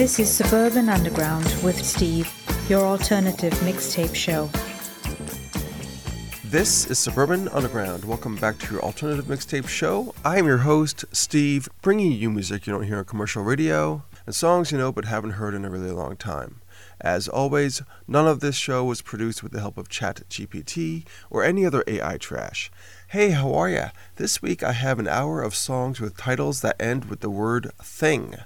This 0.00 0.18
is 0.18 0.30
Suburban 0.30 0.88
Underground 0.88 1.44
with 1.62 1.84
Steve, 1.84 2.26
your 2.70 2.86
alternative 2.86 3.52
mixtape 3.56 4.14
show. 4.14 4.48
This 6.46 6.86
is 6.86 6.98
Suburban 6.98 7.48
Underground. 7.48 8.06
Welcome 8.06 8.36
back 8.36 8.56
to 8.60 8.72
your 8.72 8.82
alternative 8.82 9.26
mixtape 9.26 9.68
show. 9.68 10.14
I 10.24 10.38
am 10.38 10.46
your 10.46 10.56
host, 10.56 11.04
Steve, 11.12 11.68
bringing 11.82 12.12
you 12.12 12.30
music 12.30 12.66
you 12.66 12.72
don't 12.72 12.84
hear 12.84 12.96
on 12.96 13.04
commercial 13.04 13.42
radio 13.42 14.02
and 14.24 14.34
songs 14.34 14.72
you 14.72 14.78
know 14.78 14.90
but 14.90 15.04
haven't 15.04 15.32
heard 15.32 15.52
in 15.52 15.66
a 15.66 15.70
really 15.70 15.90
long 15.90 16.16
time. 16.16 16.62
As 17.02 17.28
always, 17.28 17.82
none 18.08 18.26
of 18.26 18.40
this 18.40 18.56
show 18.56 18.84
was 18.84 19.02
produced 19.02 19.42
with 19.42 19.52
the 19.52 19.60
help 19.60 19.76
of 19.76 19.90
ChatGPT 19.90 21.04
or 21.28 21.44
any 21.44 21.66
other 21.66 21.84
AI 21.86 22.16
trash. 22.16 22.70
Hey, 23.08 23.30
how 23.30 23.52
are 23.54 23.68
ya? 23.68 23.90
This 24.16 24.40
week 24.40 24.62
I 24.62 24.72
have 24.72 24.98
an 24.98 25.08
hour 25.08 25.42
of 25.42 25.54
songs 25.54 26.00
with 26.00 26.16
titles 26.16 26.62
that 26.62 26.80
end 26.80 27.06
with 27.06 27.20
the 27.20 27.30
word 27.30 27.70
thing. 27.82 28.36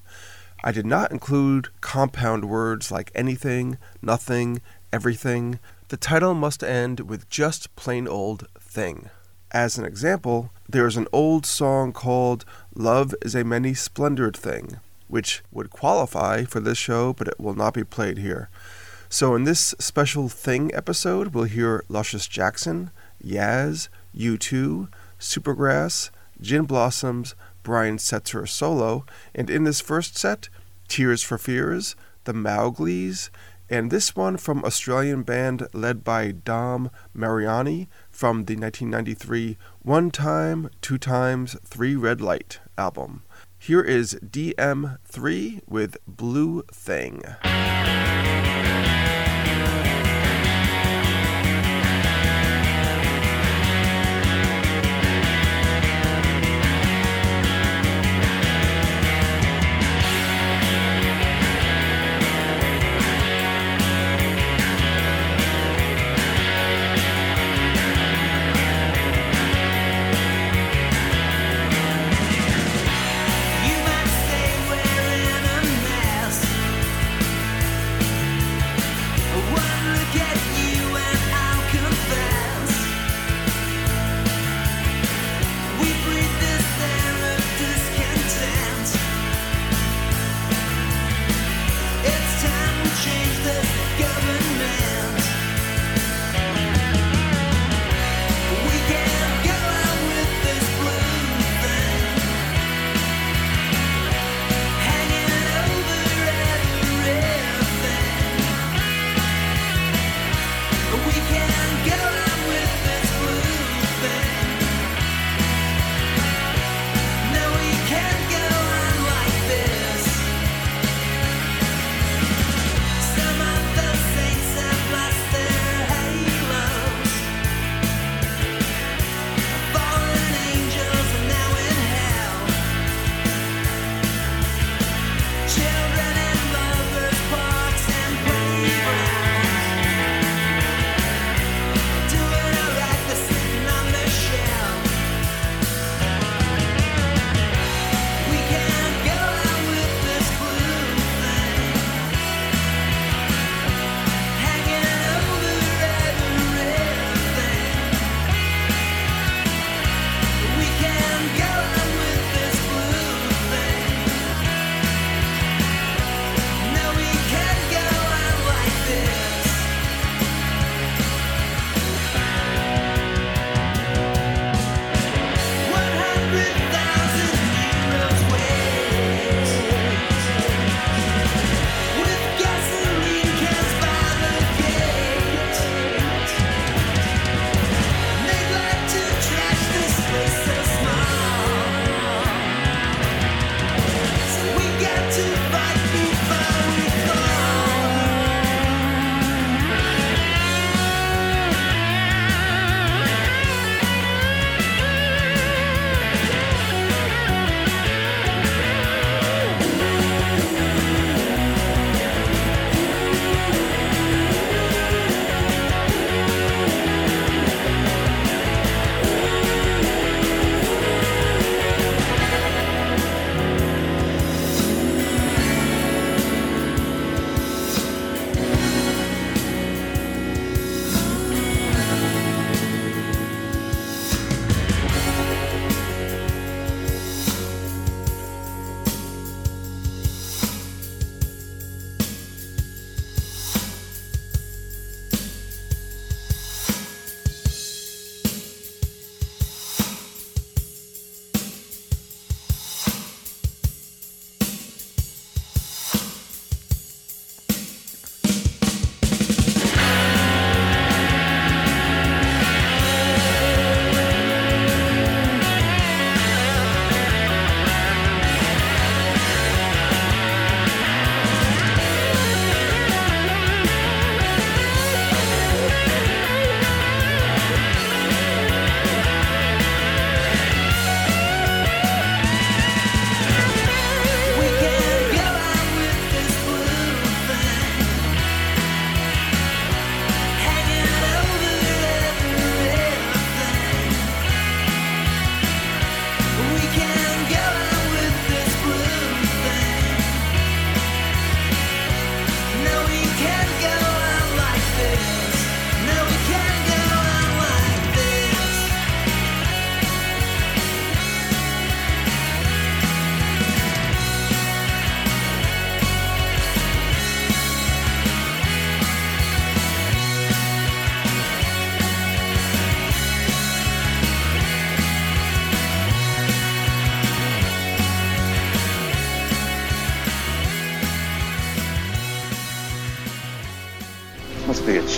I 0.67 0.73
did 0.73 0.87
not 0.87 1.13
include 1.13 1.69
compound 1.83 2.47
words 2.47 2.91
like 2.91 3.13
anything, 3.15 3.77
nothing, 4.01 4.63
everything. 4.91 5.59
The 5.89 5.99
title 5.99 6.33
must 6.33 6.65
end 6.65 7.01
with 7.01 7.29
just 7.29 7.77
plain 7.77 8.09
old 8.09 8.49
thing. 8.59 9.11
As 9.51 9.77
an 9.77 9.85
example, 9.85 10.51
there 10.67 10.87
is 10.87 10.97
an 10.97 11.07
old 11.13 11.45
song 11.45 11.93
called 11.93 12.47
Love 12.75 13.15
is 13.21 13.35
a 13.35 13.45
Many 13.45 13.75
Splendored 13.75 14.39
Thing, 14.39 14.81
which 15.07 15.43
would 15.53 15.69
qualify 15.69 16.45
for 16.45 16.61
this 16.61 16.79
show, 16.79 17.13
but 17.13 17.29
it 17.29 17.39
will 17.39 17.55
not 17.55 17.75
be 17.75 17.85
played 17.85 18.17
here. 18.17 18.49
So, 19.11 19.35
in 19.35 19.45
this 19.45 19.75
special 19.79 20.31
Thing 20.31 20.75
episode, 20.75 21.35
we'll 21.35 21.45
hear 21.45 21.85
Luscious 21.91 22.27
Jackson, 22.27 22.91
Yaz, 23.23 23.89
U2, 24.17 24.89
Supergrass, 25.21 26.09
Gin 26.41 26.65
Blossoms, 26.65 27.35
Brian 27.65 27.97
Setzer 27.97 28.49
solo, 28.49 29.05
and 29.35 29.51
in 29.51 29.65
this 29.65 29.81
first 29.81 30.17
set, 30.17 30.49
Tears 30.87 31.25
for 31.25 31.39
Fears, 31.39 31.97
The 32.23 32.33
Mowglis, 32.33 33.31
and 33.69 33.91
this 33.91 34.15
one 34.15 34.37
from 34.37 34.65
Australian 34.65 35.23
band 35.23 35.67
led 35.73 36.05
by 36.05 36.31
Dom 36.31 36.91
Mariani 37.13 37.89
from 38.11 38.45
the 38.45 38.55
1993 38.55 39.57
One 39.83 40.11
Time, 40.13 40.71
Two 40.81 40.99
Times, 40.99 41.57
Three 41.65 41.97
Red 41.97 42.21
Light 42.21 42.61
album. 42.79 43.23
Here 43.59 43.83
is 43.83 44.19
DM3 44.23 45.63
with 45.67 45.97
Blue 46.07 46.63
Thing. 46.71 47.23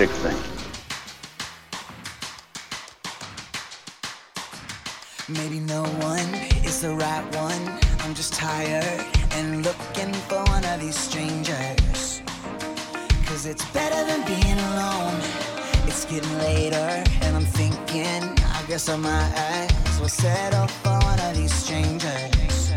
thing. 0.05 0.37
Maybe 5.27 5.59
no 5.59 5.85
one 5.85 6.35
is 6.67 6.83
the 6.83 6.91
right 6.91 7.25
one. 7.35 7.79
I'm 8.01 8.15
just 8.15 8.35
tired 8.35 9.03
and 9.33 9.65
looking 9.65 10.13
for 10.29 10.45
one 10.45 10.67
of 10.67 10.81
these 10.81 10.99
strangers. 10.99 12.21
Cause 13.25 13.47
it's 13.47 13.65
better 13.71 14.05
than 14.05 14.21
being 14.27 14.59
alone. 14.71 15.19
It's 15.89 16.05
getting 16.05 16.39
later 16.41 17.03
and 17.23 17.35
I'm 17.35 17.47
thinking, 17.47 18.23
I 18.53 18.63
guess 18.69 18.91
I 18.91 18.97
might 18.97 19.33
as 19.89 19.99
well 19.99 20.11
settle 20.11 20.67
for 20.67 20.99
one 21.07 21.21
of 21.21 21.35
these 21.35 21.55
strangers. 21.55 22.73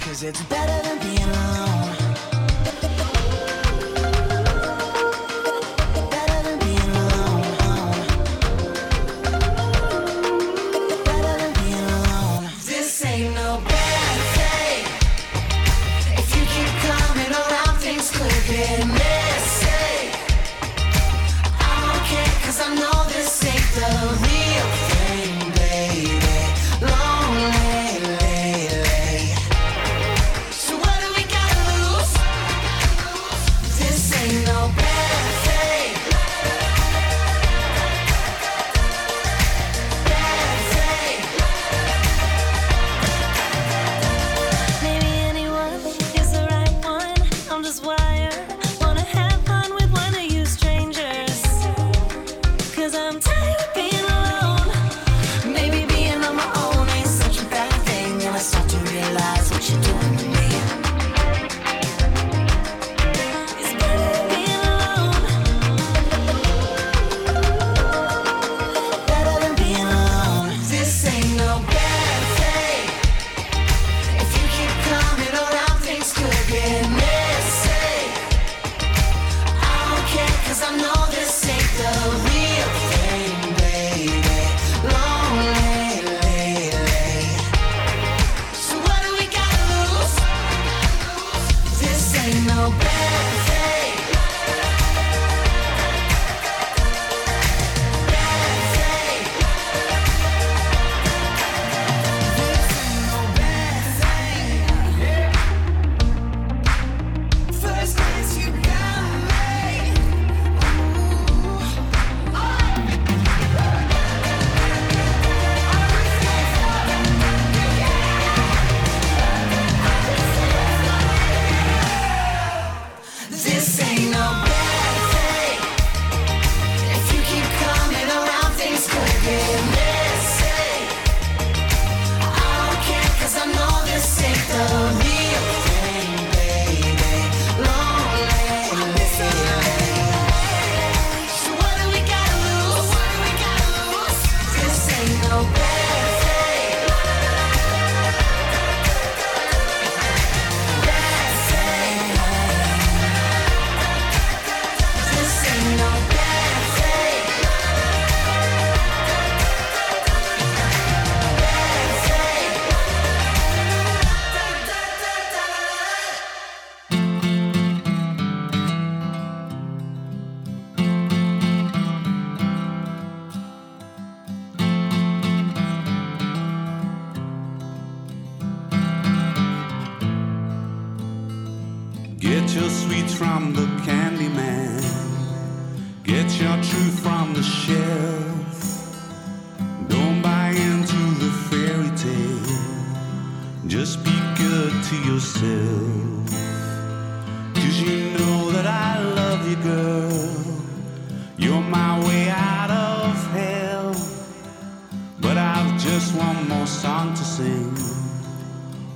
Cause 0.00 0.22
it's 0.22 0.42
better 0.44 0.88
than 0.88 0.95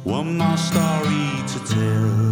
One 0.04 0.38
more 0.38 0.56
story 0.56 1.44
to 1.47 1.59
tell. 1.66 2.30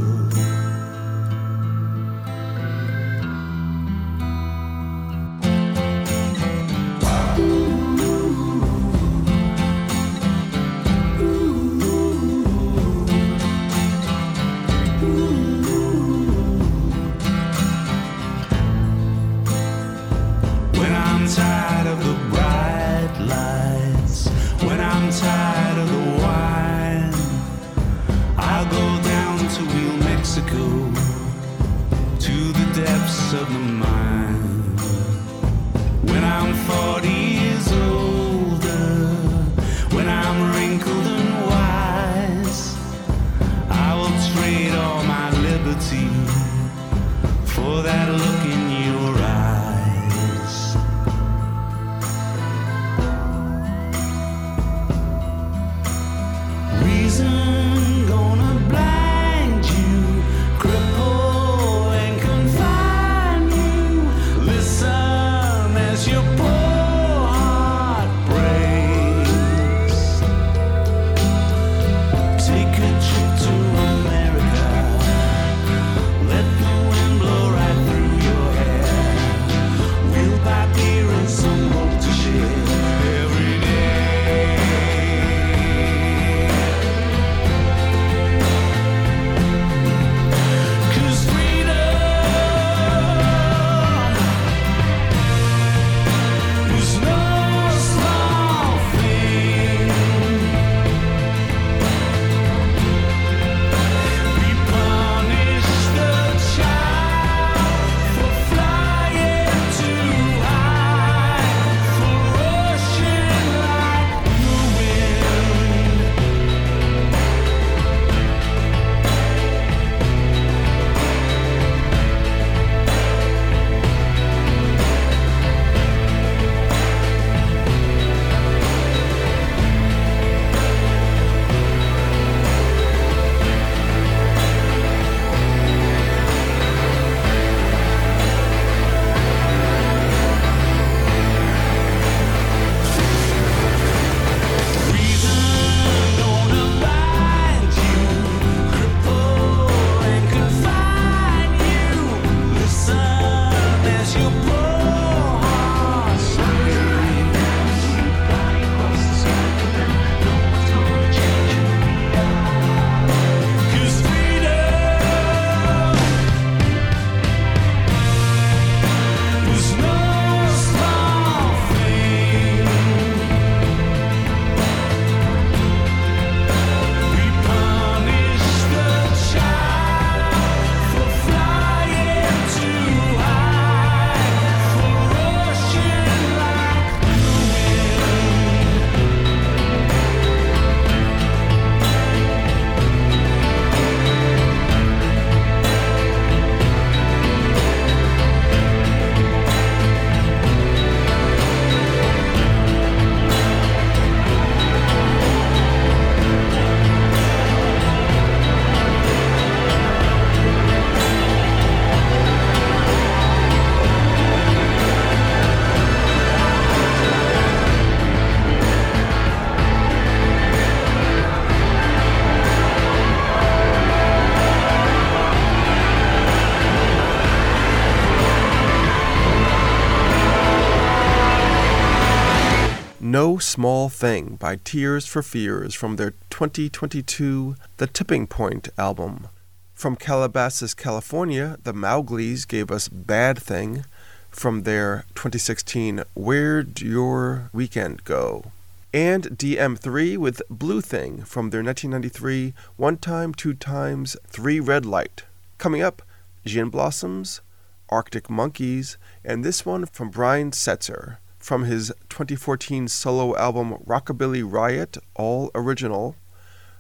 Small 233.39 233.89
Thing 233.89 234.37
by 234.37 234.57
Tears 234.57 235.07
for 235.07 235.23
Fears 235.23 235.75
from 235.75 235.97
their 235.97 236.13
2022 236.31 237.57
The 237.77 237.87
Tipping 237.87 238.27
Point 238.27 238.69
album. 238.77 239.29
From 239.75 239.97
Calabasas, 239.97 240.75
California, 240.75 241.59
the 241.63 241.73
Mowglis 241.73 242.47
gave 242.47 242.71
us 242.71 242.89
Bad 242.89 243.39
Thing 243.39 243.85
from 244.31 244.65
their 244.65 245.05
2016 245.15 246.03
Where'd 246.15 246.81
Your 246.81 247.51
Weekend 247.53 248.05
Go? 248.05 248.53
And 248.93 249.25
DM3 249.25 250.17
with 250.19 250.43
Blue 250.51 250.81
Thing 250.81 251.23
from 251.23 251.51
their 251.51 251.63
1993 251.63 252.55
One 252.77 252.97
Time, 252.97 253.33
Two 253.33 253.55
Times, 253.55 254.17
Three 254.27 254.61
Red 254.61 254.85
Light. 254.85 255.25
Coming 255.59 255.83
up, 255.83 256.03
Gin 256.45 256.71
Blossoms, 256.71 257.41
Arctic 257.89 258.29
Monkeys, 258.29 258.97
and 259.25 259.45
this 259.45 259.65
one 259.65 259.87
from 259.87 260.11
Brian 260.11 260.51
Setzer 260.51 261.19
from 261.49 261.65
his 261.65 261.91
2014 262.11 262.87
solo 262.89 263.35
album 263.35 263.79
Rockabilly 263.87 264.43
Riot, 264.45 264.99
all 265.15 265.51
original. 265.55 266.15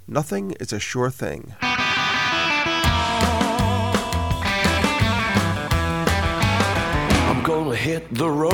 Nothing 0.06 0.50
is 0.60 0.74
a 0.74 0.78
sure 0.78 1.08
thing. 1.08 1.54
I'm 1.62 1.78
gonna 7.42 7.76
hit 7.76 8.12
the 8.12 8.28
road. 8.28 8.52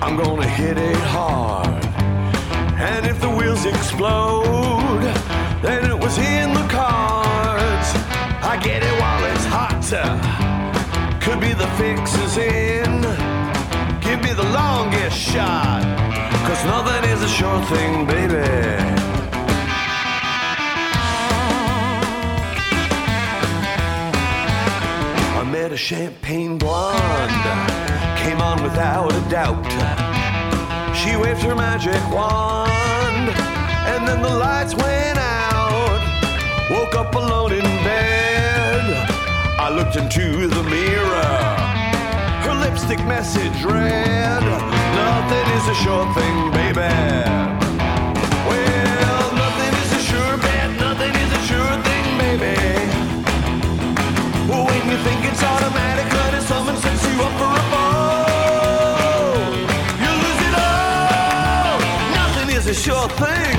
I'm 0.00 0.16
gonna 0.16 0.46
hit 0.46 0.78
it 0.78 0.96
hard. 1.16 1.84
And 2.78 3.04
if 3.04 3.20
the 3.20 3.30
wheels 3.30 3.64
explode, 3.64 5.02
then 5.60 5.90
it 5.90 5.98
was 5.98 6.18
in 6.18 6.54
the 6.54 6.68
cards. 6.68 7.96
I 8.52 8.60
get 8.62 8.84
it 8.84 9.00
while 9.00 9.24
it's 9.24 9.44
hot. 9.46 9.72
Could 11.20 11.40
be 11.40 11.52
the 11.52 11.66
fix 11.78 12.14
is 12.14 12.36
in. 12.36 12.91
Longest 14.52 15.16
shot. 15.16 15.82
Cause 16.46 16.64
nothing 16.66 17.10
is 17.10 17.22
a 17.22 17.28
sure 17.28 17.62
thing, 17.72 18.04
baby. 18.04 18.36
I 25.38 25.42
met 25.50 25.72
a 25.72 25.76
champagne 25.76 26.58
blonde, 26.58 27.32
came 28.18 28.40
on 28.40 28.62
without 28.62 29.12
a 29.12 29.20
doubt. 29.30 29.64
She 30.94 31.16
waved 31.16 31.42
her 31.42 31.54
magic 31.54 32.02
wand, 32.12 33.28
and 33.92 34.06
then 34.06 34.20
the 34.20 34.34
lights 34.34 34.74
went 34.74 35.18
out. 35.18 36.00
Woke 36.70 36.94
up 36.94 37.14
alone 37.14 37.52
in 37.52 37.62
bed. 37.62 39.08
I 39.58 39.70
looked 39.74 39.96
into 39.96 40.46
the 40.46 40.62
mirror. 40.64 41.81
Lipstick 42.62 43.04
message 43.06 43.64
read, 43.64 44.42
Nothing 44.94 45.46
is 45.58 45.66
a 45.68 45.74
sure 45.82 46.06
thing, 46.14 46.50
baby. 46.52 46.94
Well, 48.48 49.26
nothing 49.34 49.72
is 49.82 49.90
a 49.92 50.00
sure 50.08 50.36
bet, 50.38 50.70
nothing 50.78 51.12
is 51.12 51.30
a 51.32 51.42
sure 51.48 51.76
thing, 51.86 52.04
baby. 52.22 52.56
When 54.48 54.82
you 54.90 54.98
think 55.06 55.20
it's 55.30 55.42
automatic, 55.42 56.06
someone 56.46 56.76
sets 56.76 57.02
you 57.08 57.20
up 57.26 57.32
for 57.40 57.52
a 57.60 57.64
fall, 57.72 59.36
you 60.04 60.12
lose 60.24 60.42
it 60.48 60.54
all. 60.70 61.78
Nothing 62.20 62.48
is 62.56 62.66
a 62.68 62.74
sure 62.74 63.08
thing, 63.22 63.56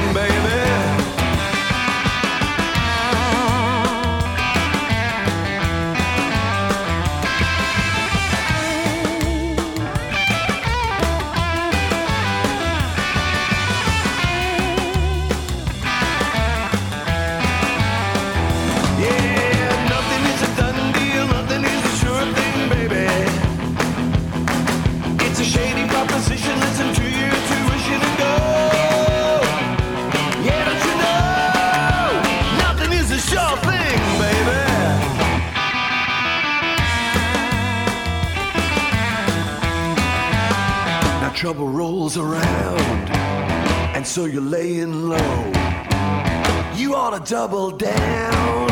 double 47.25 47.71
down, 47.71 48.67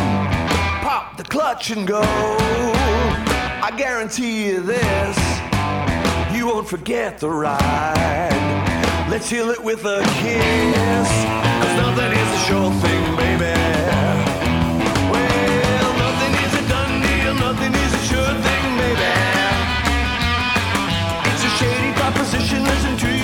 pop 0.81 1.15
the 1.15 1.23
clutch 1.23 1.69
and 1.71 1.87
go. 1.87 2.01
I 2.01 3.73
guarantee 3.77 4.47
you 4.47 4.61
this, 4.61 5.17
you 6.35 6.47
won't 6.47 6.67
forget 6.67 7.19
the 7.19 7.29
ride. 7.29 9.07
Let's 9.09 9.29
heal 9.29 9.49
it 9.51 9.63
with 9.63 9.85
a 9.85 10.01
kiss, 10.19 11.09
cause 11.61 11.75
nothing 11.77 12.11
is 12.11 12.27
a 12.27 12.39
sure 12.45 12.71
thing, 12.81 13.15
baby. 13.15 13.55
Well, 15.11 15.93
nothing 15.97 16.33
is 16.43 16.53
a 16.59 16.67
done 16.67 17.01
deal, 17.01 17.33
nothing 17.35 17.73
is 17.73 17.93
a 17.93 18.03
sure 18.09 18.33
thing, 18.45 18.77
baby. 18.83 19.13
It's 21.29 21.43
a 21.43 21.51
shady 21.57 21.91
proposition, 21.93 22.63
listen 22.63 22.97
to 22.97 23.07
your 23.07 23.20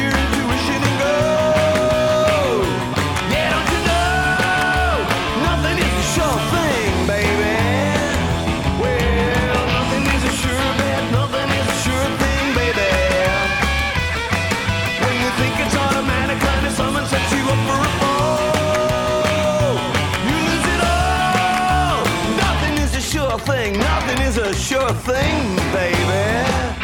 sure 24.58 24.90
thing, 24.90 25.56
baby. 25.72 26.77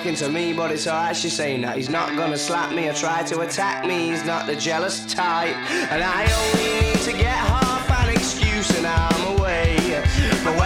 Talking 0.00 0.14
to 0.14 0.30
me, 0.30 0.54
but 0.54 0.70
it's 0.70 0.86
alright. 0.86 1.14
She's 1.14 1.34
saying 1.34 1.60
that 1.60 1.76
he's 1.76 1.90
not 1.90 2.16
gonna 2.16 2.38
slap 2.38 2.72
me 2.72 2.88
or 2.88 2.94
try 2.94 3.22
to 3.24 3.40
attack 3.40 3.84
me. 3.84 4.08
He's 4.08 4.24
not 4.24 4.46
the 4.46 4.56
jealous 4.56 5.04
type, 5.12 5.54
and 5.92 6.02
I 6.02 6.24
only 6.40 6.80
need 6.80 7.00
to 7.00 7.12
get 7.12 7.36
half 7.36 7.90
an 8.00 8.08
excuse 8.08 8.70
and 8.78 8.86
I'm 8.86 9.38
away. 9.38 9.76
But 10.42 10.56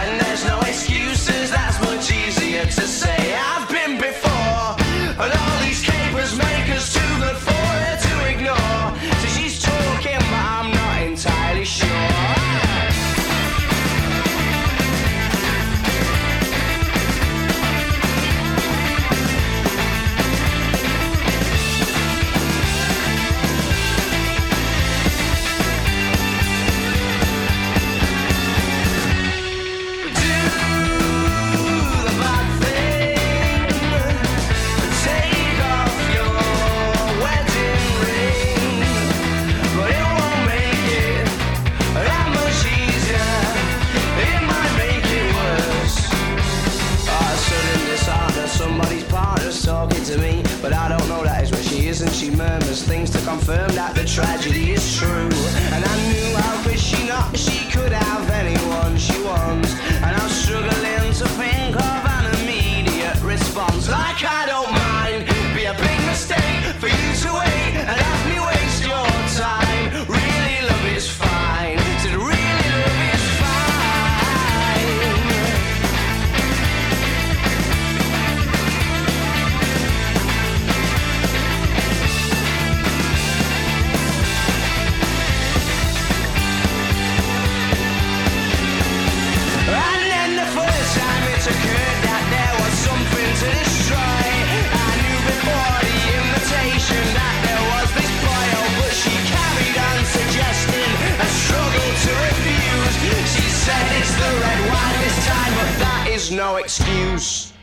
no 106.35 106.57
excuse. 106.57 107.53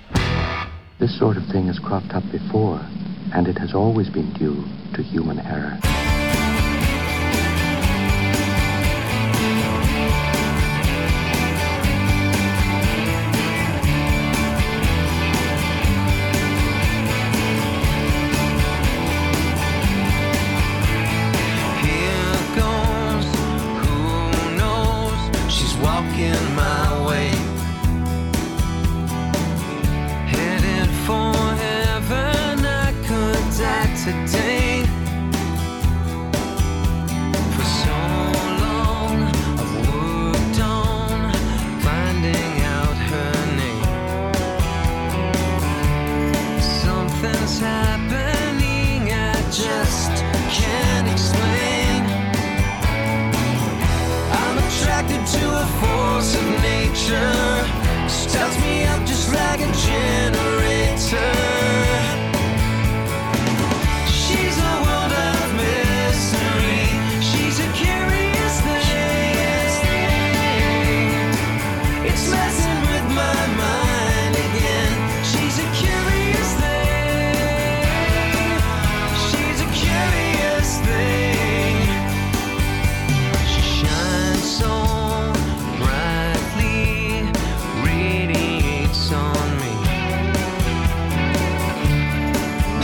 This 0.99 1.19
sort 1.19 1.37
of 1.37 1.45
thing 1.47 1.67
has 1.67 1.79
cropped 1.79 2.13
up 2.15 2.25
before, 2.33 2.81
and 3.35 3.47
it 3.47 3.59
has 3.59 3.75
always 3.75 4.09
been 4.09 4.33
due 4.33 4.65
to 4.95 5.03
human 5.03 5.41
error. 5.41 5.79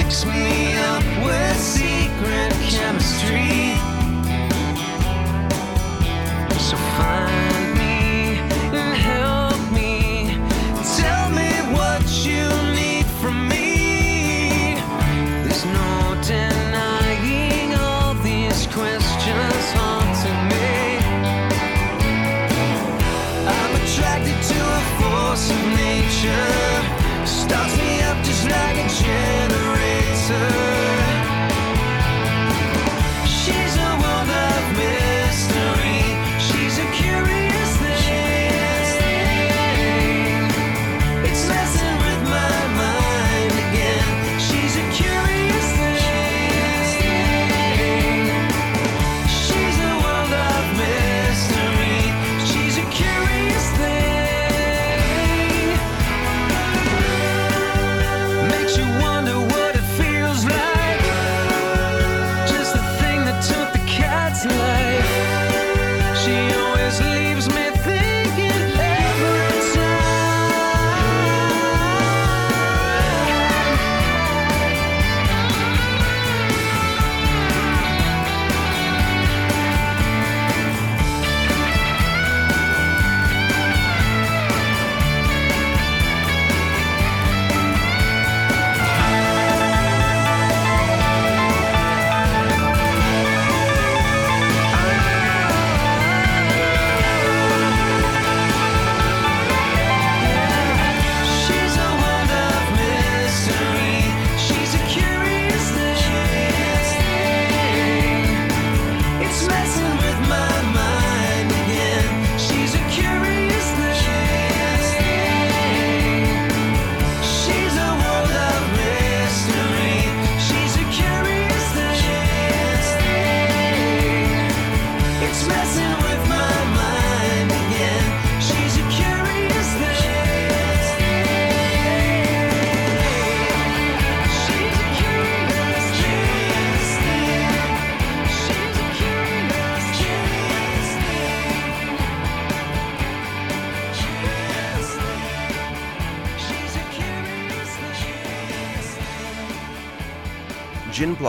Text 0.08 0.24
me 0.24 0.47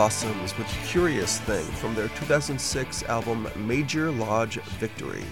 Blossoms 0.00 0.56
with 0.56 0.66
Curious 0.86 1.40
Thing 1.40 1.62
from 1.72 1.94
their 1.94 2.08
2006 2.08 3.02
album 3.02 3.46
Major 3.54 4.10
Lodge 4.10 4.58
Victory. 4.78 5.26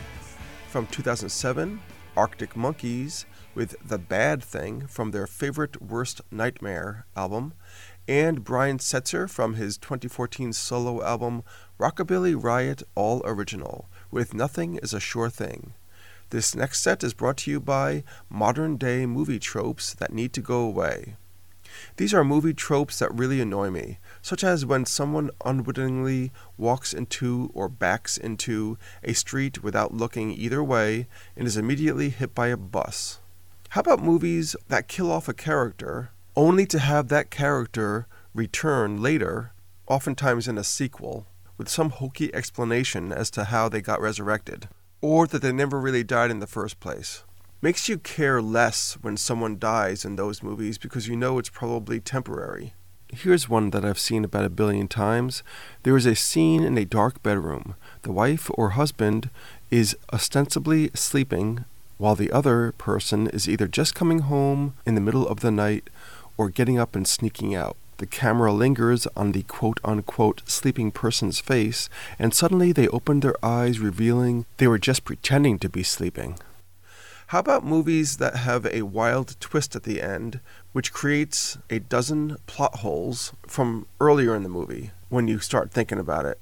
From 0.68 0.86
2007, 0.88 1.80
Arctic 2.14 2.54
Monkeys 2.54 3.24
with 3.54 3.76
The 3.82 3.96
Bad 3.96 4.44
Thing 4.44 4.86
from 4.86 5.10
their 5.10 5.26
Favorite 5.26 5.80
Worst 5.80 6.20
Nightmare 6.30 7.06
album, 7.16 7.54
and 8.06 8.44
Brian 8.44 8.76
Setzer 8.76 9.26
from 9.26 9.54
his 9.54 9.78
2014 9.78 10.52
solo 10.52 11.02
album 11.02 11.44
Rockabilly 11.80 12.34
Riot 12.34 12.82
All 12.94 13.22
Original 13.24 13.88
with 14.10 14.34
Nothing 14.34 14.76
is 14.82 14.92
a 14.92 15.00
Sure 15.00 15.30
Thing. 15.30 15.72
This 16.28 16.54
next 16.54 16.82
set 16.82 17.02
is 17.02 17.14
brought 17.14 17.38
to 17.38 17.50
you 17.50 17.58
by 17.58 18.04
modern 18.28 18.76
day 18.76 19.06
movie 19.06 19.38
tropes 19.38 19.94
that 19.94 20.12
need 20.12 20.34
to 20.34 20.42
go 20.42 20.60
away. 20.60 21.16
These 21.96 22.14
are 22.14 22.24
movie 22.24 22.54
tropes 22.54 22.98
that 22.98 23.14
really 23.14 23.40
annoy 23.40 23.70
me, 23.70 23.98
such 24.28 24.44
as 24.44 24.66
when 24.66 24.84
someone 24.84 25.30
unwittingly 25.46 26.30
walks 26.58 26.92
into 26.92 27.50
or 27.54 27.66
backs 27.66 28.18
into 28.18 28.76
a 29.02 29.14
street 29.14 29.62
without 29.62 29.94
looking 29.94 30.30
either 30.30 30.62
way 30.62 31.06
and 31.34 31.46
is 31.46 31.56
immediately 31.56 32.10
hit 32.10 32.34
by 32.34 32.48
a 32.48 32.56
bus. 32.56 33.20
How 33.70 33.80
about 33.80 34.02
movies 34.02 34.54
that 34.68 34.86
kill 34.86 35.10
off 35.10 35.28
a 35.28 35.32
character 35.32 36.10
only 36.36 36.66
to 36.66 36.78
have 36.78 37.08
that 37.08 37.30
character 37.30 38.06
return 38.34 39.00
later, 39.00 39.52
oftentimes 39.86 40.46
in 40.46 40.58
a 40.58 40.62
sequel, 40.62 41.26
with 41.56 41.70
some 41.70 41.88
hokey 41.88 42.32
explanation 42.34 43.10
as 43.10 43.30
to 43.30 43.44
how 43.44 43.70
they 43.70 43.80
got 43.80 43.98
resurrected, 43.98 44.68
or 45.00 45.26
that 45.26 45.40
they 45.40 45.52
never 45.52 45.80
really 45.80 46.04
died 46.04 46.30
in 46.30 46.40
the 46.40 46.46
first 46.46 46.80
place? 46.80 47.24
Makes 47.62 47.88
you 47.88 47.96
care 47.96 48.42
less 48.42 48.98
when 49.00 49.16
someone 49.16 49.58
dies 49.58 50.04
in 50.04 50.16
those 50.16 50.42
movies 50.42 50.76
because 50.76 51.08
you 51.08 51.16
know 51.16 51.38
it's 51.38 51.48
probably 51.48 51.98
temporary. 51.98 52.74
Here's 53.10 53.48
one 53.48 53.70
that 53.70 53.86
I've 53.86 53.98
seen 53.98 54.22
about 54.22 54.44
a 54.44 54.50
billion 54.50 54.86
times. 54.86 55.42
There 55.82 55.96
is 55.96 56.04
a 56.04 56.14
scene 56.14 56.62
in 56.62 56.76
a 56.76 56.84
dark 56.84 57.22
bedroom. 57.22 57.74
The 58.02 58.12
wife 58.12 58.50
or 58.52 58.70
husband 58.70 59.30
is 59.70 59.96
ostensibly 60.12 60.90
sleeping 60.94 61.64
while 61.96 62.14
the 62.14 62.30
other 62.30 62.72
person 62.72 63.26
is 63.28 63.48
either 63.48 63.66
just 63.66 63.94
coming 63.94 64.20
home 64.20 64.74
in 64.84 64.94
the 64.94 65.00
middle 65.00 65.26
of 65.26 65.40
the 65.40 65.50
night 65.50 65.88
or 66.36 66.50
getting 66.50 66.78
up 66.78 66.94
and 66.94 67.08
sneaking 67.08 67.54
out. 67.54 67.78
The 67.96 68.06
camera 68.06 68.52
lingers 68.52 69.06
on 69.16 69.32
the 69.32 69.42
quote 69.42 69.80
unquote 69.82 70.42
sleeping 70.46 70.90
person's 70.90 71.40
face, 71.40 71.88
and 72.18 72.34
suddenly 72.34 72.72
they 72.72 72.88
open 72.88 73.20
their 73.20 73.42
eyes, 73.42 73.80
revealing 73.80 74.44
they 74.58 74.68
were 74.68 74.78
just 74.78 75.04
pretending 75.04 75.58
to 75.60 75.68
be 75.70 75.82
sleeping. 75.82 76.38
How 77.28 77.40
about 77.40 77.62
movies 77.62 78.16
that 78.16 78.36
have 78.36 78.64
a 78.64 78.80
wild 78.80 79.38
twist 79.38 79.76
at 79.76 79.82
the 79.82 80.00
end, 80.00 80.40
which 80.72 80.94
creates 80.94 81.58
a 81.68 81.78
dozen 81.78 82.38
plot 82.46 82.76
holes 82.76 83.34
from 83.46 83.86
earlier 84.00 84.34
in 84.34 84.44
the 84.44 84.48
movie 84.48 84.92
when 85.10 85.28
you 85.28 85.38
start 85.38 85.70
thinking 85.70 85.98
about 85.98 86.24
it? 86.24 86.40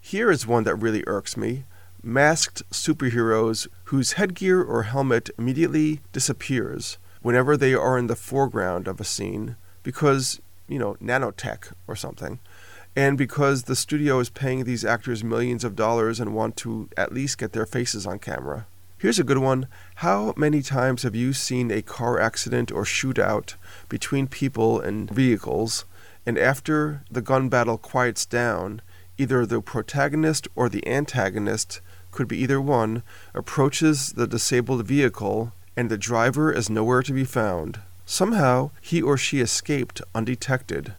Here 0.00 0.28
is 0.28 0.44
one 0.44 0.64
that 0.64 0.74
really 0.74 1.04
irks 1.06 1.36
me 1.36 1.66
masked 2.02 2.68
superheroes 2.72 3.68
whose 3.84 4.14
headgear 4.14 4.60
or 4.60 4.82
helmet 4.82 5.30
immediately 5.38 6.00
disappears 6.10 6.98
whenever 7.22 7.56
they 7.56 7.72
are 7.72 7.96
in 7.96 8.08
the 8.08 8.16
foreground 8.16 8.88
of 8.88 9.00
a 9.00 9.04
scene 9.04 9.54
because, 9.84 10.40
you 10.66 10.80
know, 10.80 10.96
nanotech 11.00 11.72
or 11.86 11.94
something. 11.94 12.40
And 12.96 13.16
because 13.16 13.62
the 13.62 13.76
studio 13.76 14.18
is 14.18 14.30
paying 14.30 14.64
these 14.64 14.84
actors 14.84 15.22
millions 15.22 15.62
of 15.62 15.76
dollars 15.76 16.18
and 16.18 16.34
want 16.34 16.56
to 16.56 16.88
at 16.96 17.12
least 17.12 17.38
get 17.38 17.52
their 17.52 17.66
faces 17.66 18.04
on 18.04 18.18
camera. 18.18 18.66
Here's 19.00 19.20
a 19.20 19.24
good 19.24 19.38
one. 19.38 19.68
How 19.96 20.34
many 20.36 20.60
times 20.60 21.04
have 21.04 21.14
you 21.14 21.32
seen 21.32 21.70
a 21.70 21.82
car 21.82 22.18
accident 22.18 22.72
or 22.72 22.82
shootout 22.82 23.54
between 23.88 24.26
people 24.26 24.80
and 24.80 25.08
vehicles, 25.08 25.84
and 26.26 26.36
after 26.36 27.04
the 27.08 27.22
gun 27.22 27.48
battle 27.48 27.78
quiets 27.78 28.26
down, 28.26 28.82
either 29.16 29.46
the 29.46 29.60
protagonist 29.60 30.48
or 30.56 30.68
the 30.68 30.84
antagonist, 30.84 31.80
could 32.10 32.26
be 32.26 32.38
either 32.38 32.60
one, 32.60 33.04
approaches 33.36 34.14
the 34.14 34.26
disabled 34.26 34.84
vehicle 34.84 35.52
and 35.76 35.90
the 35.90 35.96
driver 35.96 36.52
is 36.52 36.68
nowhere 36.68 37.04
to 37.04 37.12
be 37.12 37.24
found? 37.24 37.78
Somehow, 38.04 38.72
he 38.80 39.00
or 39.00 39.16
she 39.16 39.38
escaped 39.38 40.02
undetected. 40.12 40.94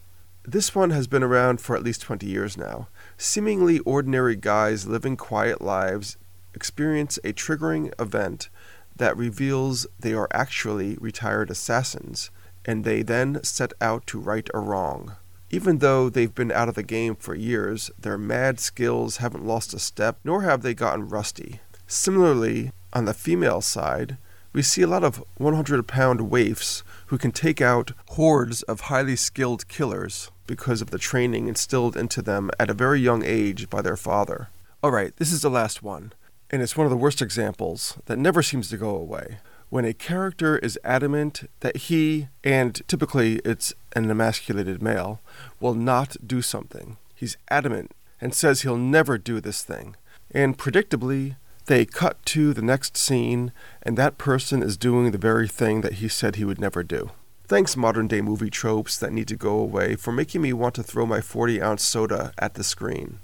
This 0.45 0.73
one 0.73 0.91
has 0.91 1.07
been 1.07 1.21
around 1.21 1.59
for 1.59 1.75
at 1.75 1.83
least 1.83 2.03
20 2.03 2.25
years 2.25 2.55
now. 2.55 2.87
Seemingly 3.17 3.79
ordinary 3.79 4.37
guys 4.37 4.87
living 4.87 5.17
quiet 5.17 5.61
lives 5.61 6.15
experience 6.59 7.17
a 7.23 7.31
triggering 7.31 7.89
event 7.97 8.49
that 8.97 9.15
reveals 9.15 9.87
they 9.97 10.11
are 10.11 10.27
actually 10.33 10.97
retired 10.99 11.49
assassins, 11.49 12.31
and 12.65 12.83
they 12.83 13.01
then 13.01 13.41
set 13.43 13.71
out 13.79 14.05
to 14.07 14.19
right 14.19 14.49
a 14.53 14.59
wrong. 14.59 15.15
Even 15.49 15.77
though 15.77 16.09
they've 16.09 16.35
been 16.35 16.51
out 16.51 16.67
of 16.67 16.75
the 16.75 16.83
game 16.83 17.15
for 17.15 17.33
years, 17.33 17.89
their 17.97 18.17
mad 18.17 18.59
skills 18.59 19.17
haven't 19.17 19.45
lost 19.45 19.73
a 19.73 19.79
step, 19.79 20.19
nor 20.25 20.41
have 20.41 20.61
they 20.63 20.73
gotten 20.73 21.07
rusty. 21.07 21.61
Similarly, 21.87 22.73
on 22.91 23.05
the 23.05 23.13
female 23.13 23.61
side, 23.61 24.17
we 24.51 24.61
see 24.61 24.81
a 24.81 24.87
lot 24.87 25.05
of 25.05 25.23
100 25.37 25.87
pound 25.87 26.29
waifs 26.29 26.83
who 27.05 27.17
can 27.17 27.31
take 27.31 27.61
out 27.61 27.93
hordes 28.09 28.63
of 28.63 28.81
highly 28.81 29.15
skilled 29.15 29.69
killers 29.69 30.29
because 30.45 30.81
of 30.81 30.89
the 30.89 30.97
training 30.97 31.47
instilled 31.47 31.95
into 31.95 32.21
them 32.21 32.51
at 32.59 32.69
a 32.69 32.73
very 32.73 32.99
young 32.99 33.23
age 33.23 33.69
by 33.69 33.81
their 33.81 33.95
father. 33.95 34.49
Alright, 34.83 35.15
this 35.15 35.31
is 35.31 35.41
the 35.41 35.49
last 35.49 35.81
one 35.81 36.11
and 36.51 36.61
it's 36.61 36.77
one 36.77 36.85
of 36.85 36.91
the 36.91 36.97
worst 36.97 37.21
examples 37.21 37.97
that 38.05 38.17
never 38.17 38.41
seems 38.41 38.69
to 38.69 38.77
go 38.77 38.95
away. 38.95 39.37
When 39.69 39.85
a 39.85 39.93
character 39.93 40.57
is 40.57 40.79
adamant 40.83 41.49
that 41.59 41.77
he, 41.77 42.27
and 42.43 42.81
typically 42.87 43.35
it's 43.45 43.73
an 43.93 44.09
emasculated 44.09 44.81
male, 44.81 45.21
will 45.59 45.75
not 45.75 46.15
do 46.25 46.41
something, 46.41 46.97
he's 47.13 47.37
adamant 47.49 47.91
and 48.21 48.33
says 48.33 48.61
he'll 48.61 48.77
never 48.77 49.17
do 49.17 49.39
this 49.39 49.63
thing. 49.63 49.95
And 50.31 50.57
predictably, 50.57 51.35
they 51.65 51.85
cut 51.85 52.23
to 52.27 52.53
the 52.53 52.61
next 52.61 52.97
scene, 52.97 53.51
and 53.83 53.97
that 53.97 54.17
person 54.17 54.63
is 54.63 54.77
doing 54.77 55.11
the 55.11 55.17
very 55.17 55.47
thing 55.47 55.81
that 55.81 55.93
he 55.93 56.07
said 56.07 56.35
he 56.35 56.45
would 56.45 56.59
never 56.59 56.83
do. 56.83 57.11
Thanks, 57.47 57.77
modern 57.77 58.07
day 58.07 58.21
movie 58.21 58.49
tropes 58.49 58.97
that 58.97 59.13
need 59.13 59.27
to 59.27 59.35
go 59.35 59.57
away, 59.57 59.95
for 59.95 60.11
making 60.11 60.41
me 60.41 60.53
want 60.53 60.75
to 60.75 60.83
throw 60.83 61.05
my 61.05 61.21
40 61.21 61.61
ounce 61.61 61.83
soda 61.83 62.33
at 62.37 62.55
the 62.55 62.63
screen. 62.63 63.19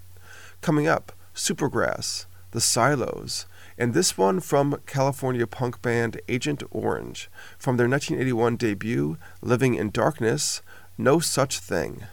Coming 0.61 0.87
up, 0.87 1.11
Supergrass, 1.35 2.25
the 2.55 2.61
Silos, 2.61 3.45
and 3.77 3.93
this 3.93 4.17
one 4.17 4.39
from 4.39 4.79
California 4.85 5.45
punk 5.45 5.81
band 5.81 6.21
Agent 6.29 6.63
Orange 6.71 7.29
from 7.59 7.75
their 7.75 7.89
1981 7.89 8.55
debut, 8.55 9.17
Living 9.41 9.75
in 9.75 9.91
Darkness, 9.91 10.61
No 10.97 11.19
Such 11.19 11.59
Thing. 11.59 12.05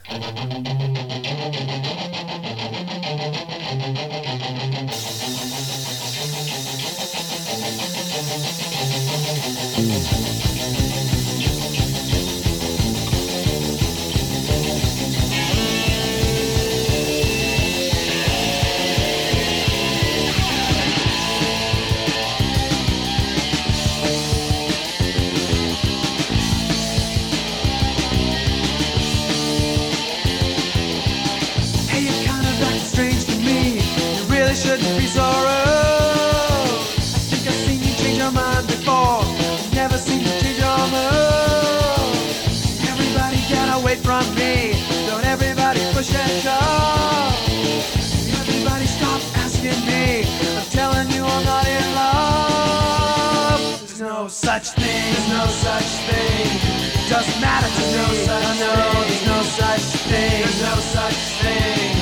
Such 54.65 54.75
thing. 54.81 55.13
There's 55.13 55.29
no 55.29 55.47
such 55.47 55.91
thing. 56.07 57.09
Doesn't 57.09 57.41
matter 57.41 57.69
to 57.69 57.83
me. 57.93 58.27
I 58.29 58.59
know 58.61 59.05
there's 59.09 59.27
no 59.27 59.43
such 59.43 59.83
thing. 60.07 60.43
There's 60.43 60.63
no 60.63 60.75
such 60.77 61.19
thing. 61.43 61.97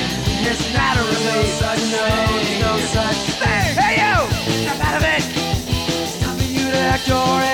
It's 0.45 0.73
matter 0.73 1.01
of 1.01 1.19
me. 1.25 1.49
Such 1.57 1.81
no, 1.91 2.05
there's 2.37 2.61
no 2.61 2.77
such 2.97 3.21
thing. 3.41 3.75
Hey 3.77 3.95
you! 4.01 4.15
Step 4.63 4.79
out 4.85 4.95
of 4.97 5.03
it. 5.03 5.23
It's 6.03 6.19
time 6.19 6.37
for 6.37 6.43
you 6.43 6.71
to 6.71 6.77
act 6.77 7.07
your 7.07 7.50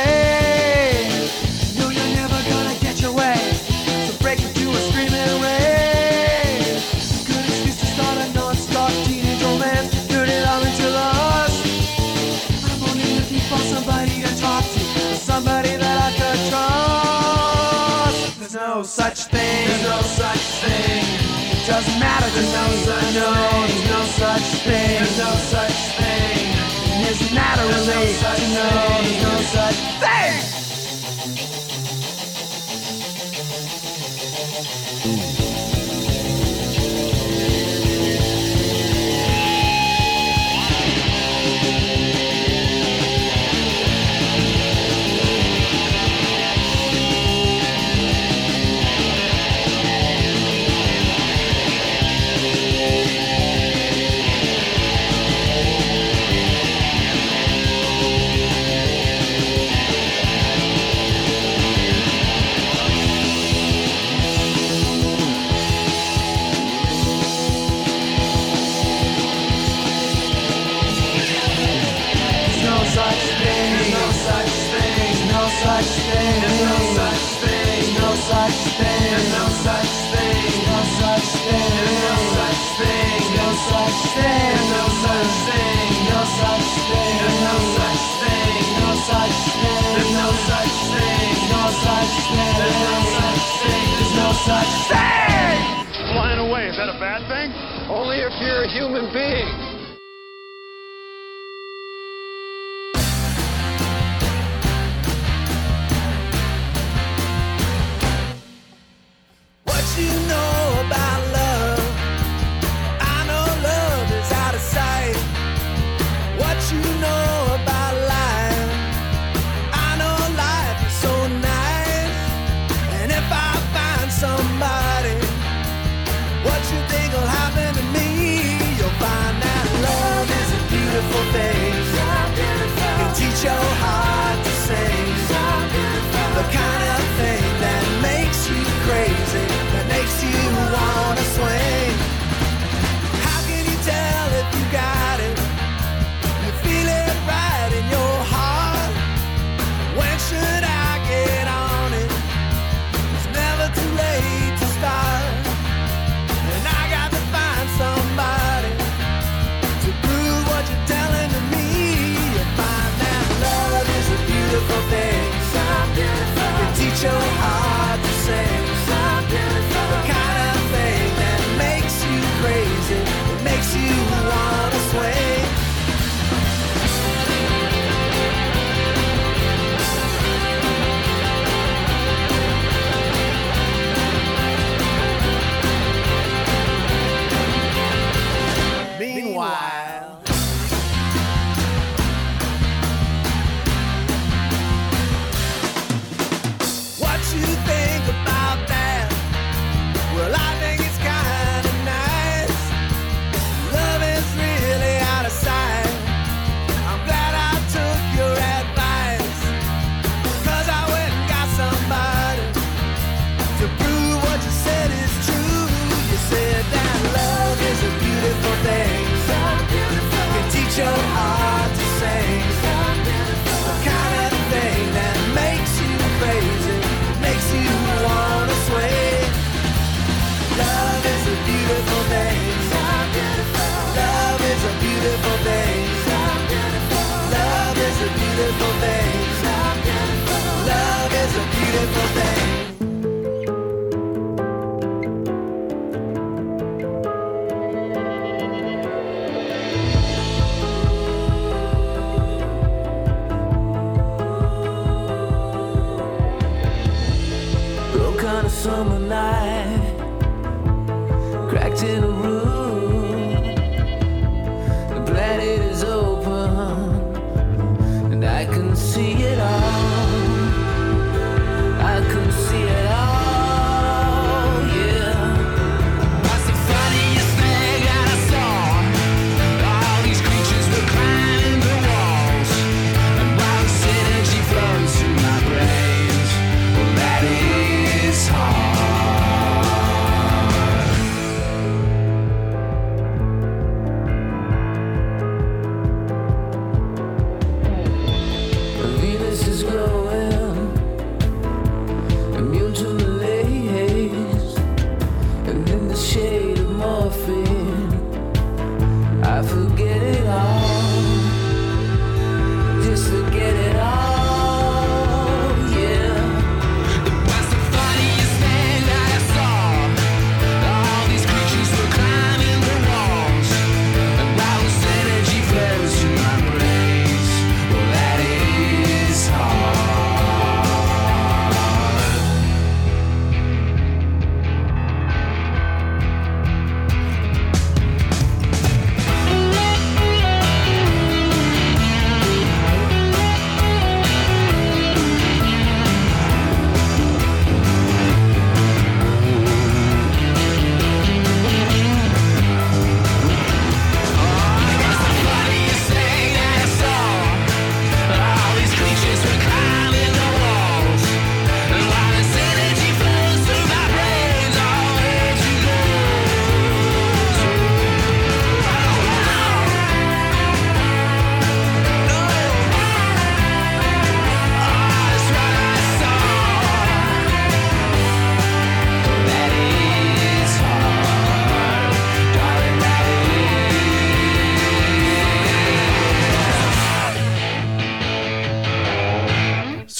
doesn't 21.77 21.99
matter 21.99 22.29
to 22.31 22.41
me. 22.41 22.47
There's 22.85 23.89
no 23.91 24.01
such 24.17 24.63
thing. 24.65 24.97
There's 24.97 25.17
no 25.19 25.31
such 25.35 25.77
thing. 25.97 26.49
It 26.89 27.05
doesn't 27.05 27.35
matter 27.35 27.71
to 27.71 27.79
me. 27.85 28.17
I 28.17 28.45
know 28.55 28.97
there's 29.03 29.21
no 29.21 29.41
such 29.41 29.75
thing. 30.01 30.46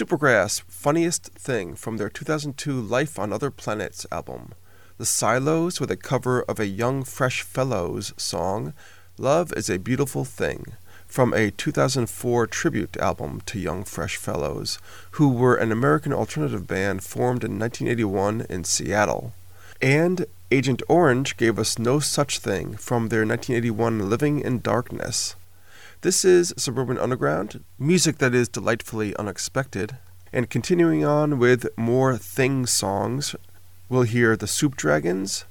Supergrass, 0.08 0.62
Funniest 0.70 1.34
Thing 1.34 1.76
from 1.76 1.98
their 1.98 2.08
2002 2.08 2.80
Life 2.80 3.20
on 3.20 3.34
Other 3.34 3.52
Planets 3.52 4.06
album. 4.10 4.54
The 4.98 5.06
Silos 5.06 5.82
with 5.82 5.92
a 5.92 5.98
cover 5.98 6.44
of 6.44 6.62
a 6.62 6.66
Young 6.66 7.04
Fresh 7.04 7.42
Fellows 7.42 8.14
song, 8.16 8.74
Love 9.18 9.52
is 9.52 9.70
a 9.70 9.78
Beautiful 9.78 10.24
Thing, 10.24 10.68
from 11.08 11.34
a 11.34 11.52
2004 11.52 12.48
tribute 12.48 12.96
album 12.96 13.42
to 13.48 13.60
Young 13.60 13.84
Fresh 13.84 14.16
Fellows, 14.16 14.80
who 15.12 15.28
were 15.28 15.56
an 15.58 15.74
American 15.74 16.14
alternative 16.14 16.68
band 16.68 17.04
formed 17.04 17.44
in 17.44 17.60
1981 17.60 18.46
in 18.50 18.64
Seattle. 18.64 19.34
And 19.82 20.26
Agent 20.52 20.82
Orange 20.88 21.36
gave 21.36 21.60
us 21.60 21.78
No 21.78 22.00
Such 22.00 22.40
Thing 22.40 22.78
from 22.78 23.10
their 23.10 23.26
1981 23.26 24.10
Living 24.10 24.40
in 24.40 24.62
Darkness. 24.62 25.36
This 26.08 26.24
is 26.24 26.54
Suburban 26.56 26.98
Underground, 26.98 27.66
music 27.78 28.20
that 28.20 28.34
is 28.34 28.48
delightfully 28.48 29.14
unexpected. 29.18 29.98
And 30.32 30.50
continuing 30.50 31.04
on 31.04 31.38
with 31.38 31.68
more 31.76 32.16
Thing 32.16 32.66
songs, 32.66 33.36
we'll 33.90 34.04
hear 34.04 34.38
the 34.38 34.48
Soup 34.48 34.78
Dragons, 34.78 35.44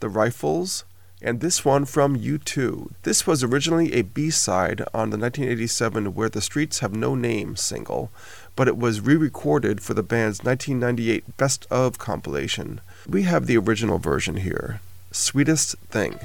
the 0.00 0.10
Rifles, 0.10 0.84
and 1.22 1.40
this 1.40 1.64
one 1.64 1.86
from 1.86 2.18
U2. 2.18 2.90
This 3.04 3.26
was 3.26 3.42
originally 3.42 3.94
a 3.94 4.02
B 4.02 4.28
side 4.28 4.82
on 4.92 5.08
the 5.08 5.16
1987 5.16 6.14
Where 6.14 6.28
the 6.28 6.42
Streets 6.42 6.80
Have 6.80 6.94
No 6.94 7.14
Name 7.14 7.56
single, 7.56 8.10
but 8.54 8.68
it 8.68 8.76
was 8.76 9.00
re 9.00 9.16
recorded 9.16 9.80
for 9.80 9.94
the 9.94 10.02
band's 10.02 10.44
1998 10.44 11.38
Best 11.38 11.66
of 11.70 11.96
compilation. 11.96 12.82
We 13.08 13.22
have 13.22 13.46
the 13.46 13.56
original 13.56 13.96
version 13.96 14.36
here 14.36 14.82
Sweetest 15.10 15.74
Thing 15.88 16.18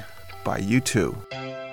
by 0.44 0.60
U2. 0.60 1.67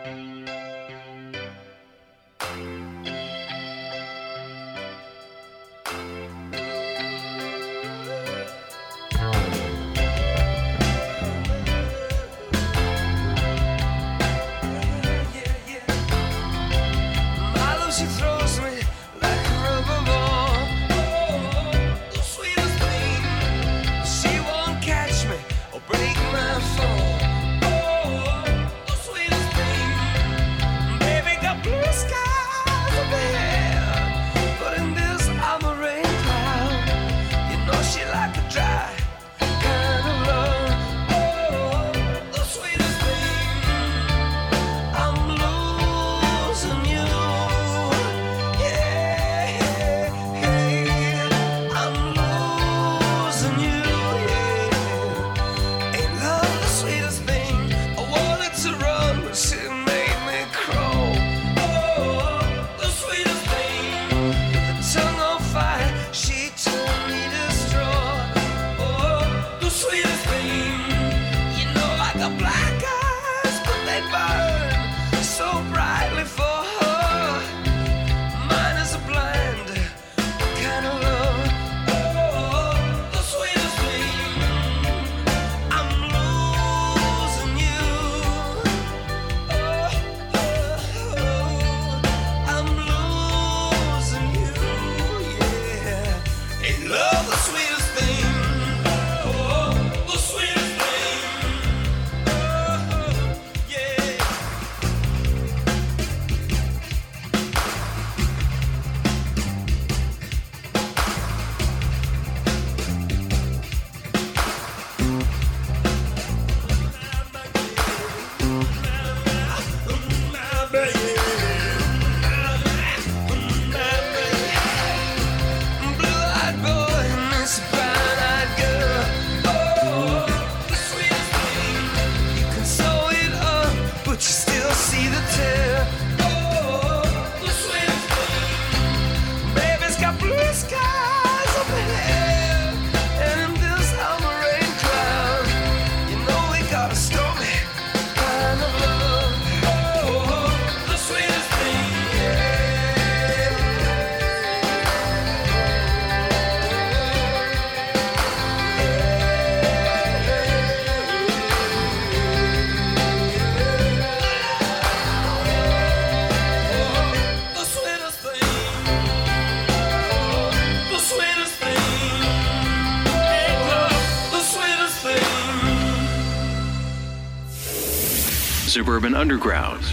Suburban 178.74 179.14
Underground. 179.14 179.84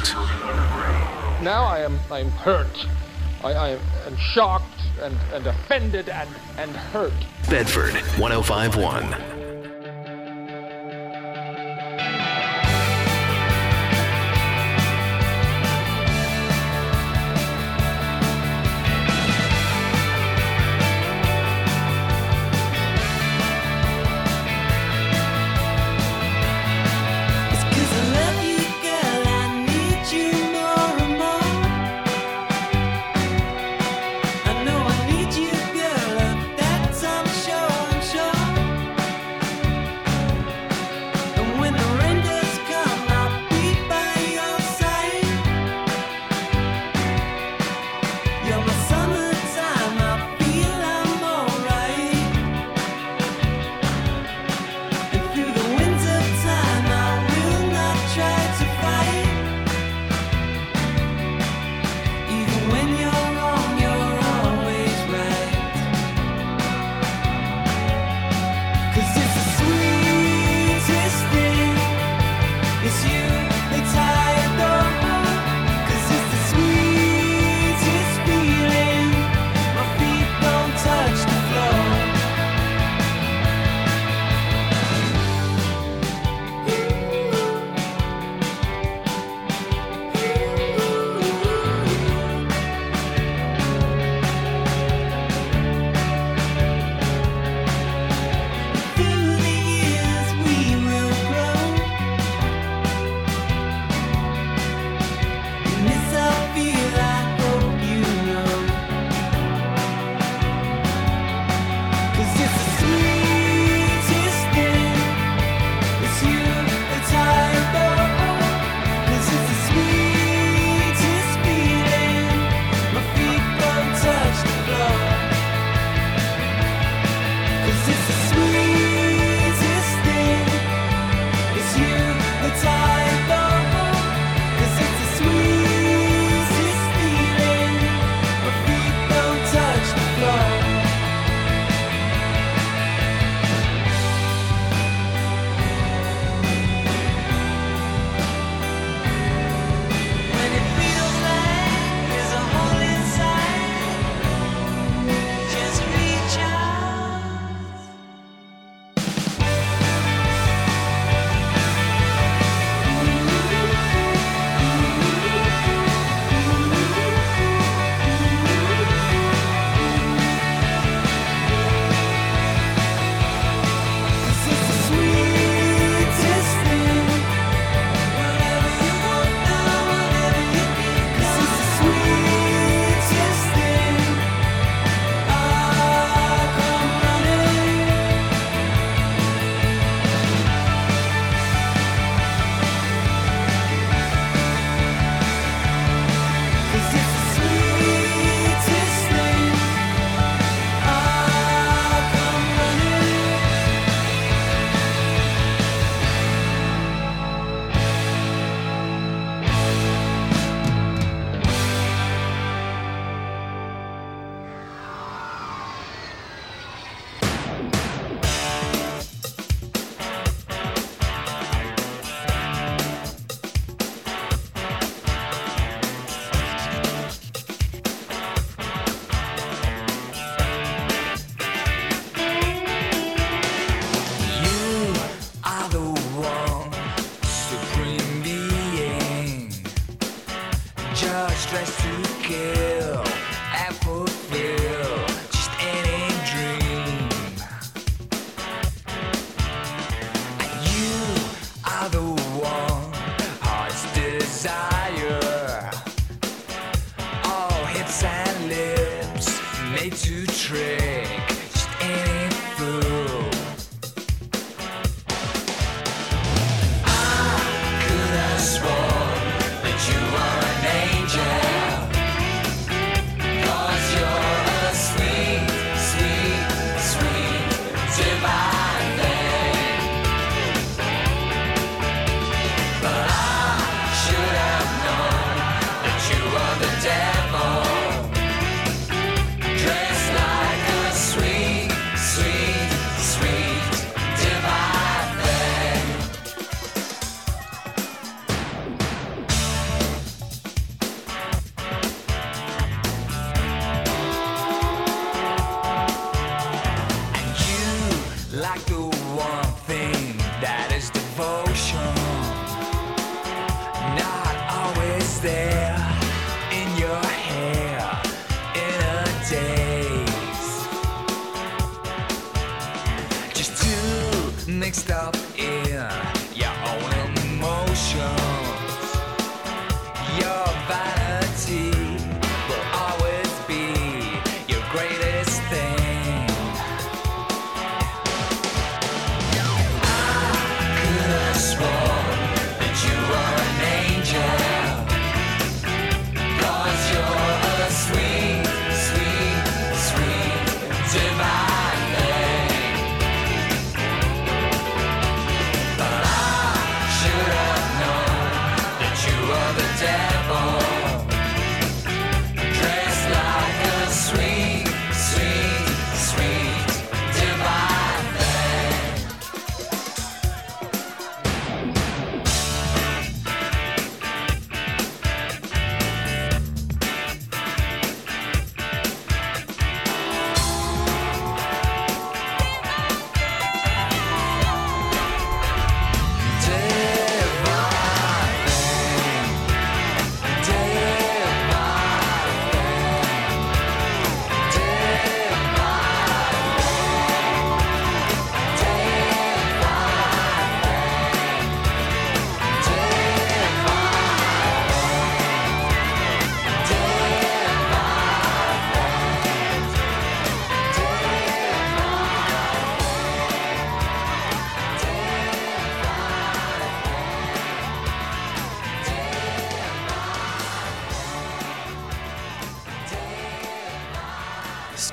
Now 1.43 1.65
I 1.65 1.81
am 1.81 1.99
I 2.09 2.17
am 2.17 2.31
hurt. 2.31 2.87
I, 3.43 3.53
I 3.53 3.69
am 4.07 4.17
shocked 4.17 4.65
and, 4.99 5.15
and 5.31 5.45
offended 5.45 6.09
and, 6.09 6.27
and 6.57 6.71
hurt. 6.71 7.13
Bedford 7.47 7.93
1051. 8.17 9.40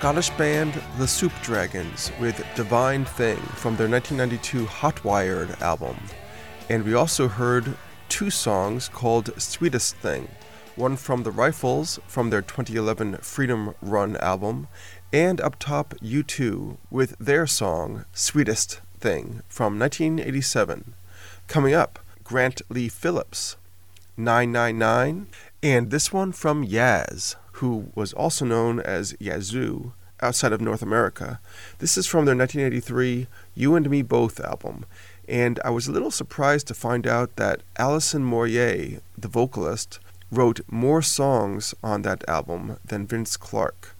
Scottish 0.08 0.30
band 0.38 0.72
The 0.96 1.06
Soup 1.06 1.32
Dragons 1.42 2.10
with 2.18 2.42
Divine 2.56 3.04
Thing 3.04 3.36
from 3.36 3.76
their 3.76 3.90
1992 3.90 4.64
Hot 4.64 5.04
Wired 5.04 5.50
album. 5.60 5.98
And 6.70 6.82
we 6.82 6.94
also 6.94 7.28
heard 7.28 7.76
two 8.08 8.30
songs 8.30 8.88
called 8.88 9.38
Sweetest 9.38 9.96
Thing, 9.96 10.28
one 10.76 10.96
from 10.96 11.24
The 11.24 11.30
Rifles 11.30 12.00
from 12.06 12.30
their 12.30 12.40
2011 12.40 13.18
Freedom 13.18 13.74
Run 13.82 14.16
album, 14.16 14.68
and 15.12 15.42
up 15.42 15.58
top 15.58 15.92
U2 15.96 16.78
with 16.90 17.14
their 17.18 17.46
song 17.46 18.06
Sweetest 18.14 18.80
Thing 18.98 19.42
from 19.46 19.78
1987. 19.78 20.94
Coming 21.48 21.74
up, 21.74 21.98
Grant 22.24 22.62
Lee 22.70 22.88
Phillips, 22.88 23.56
999, 24.16 25.26
and 25.62 25.90
this 25.90 26.14
one 26.14 26.32
from 26.32 26.66
Yaz, 26.66 27.34
who 27.52 27.90
was 27.94 28.14
also 28.14 28.46
known 28.46 28.80
as 28.80 29.14
Yazoo 29.20 29.92
outside 30.20 30.52
of 30.52 30.60
North 30.60 30.82
America. 30.82 31.40
This 31.78 31.96
is 31.96 32.06
from 32.06 32.24
their 32.24 32.36
1983 32.36 33.26
You 33.54 33.74
and 33.74 33.88
Me 33.90 34.02
Both 34.02 34.40
album, 34.40 34.84
and 35.28 35.60
I 35.64 35.70
was 35.70 35.86
a 35.86 35.92
little 35.92 36.10
surprised 36.10 36.66
to 36.68 36.74
find 36.74 37.06
out 37.06 37.36
that 37.36 37.62
Alison 37.76 38.22
Moyet, 38.22 39.00
the 39.16 39.28
vocalist, 39.28 40.00
wrote 40.30 40.60
more 40.68 41.02
songs 41.02 41.74
on 41.82 42.02
that 42.02 42.28
album 42.28 42.78
than 42.84 43.06
Vince 43.06 43.36
Clarke. 43.36 43.94